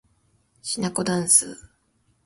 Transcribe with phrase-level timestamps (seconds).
[0.63, 1.69] しなこだんす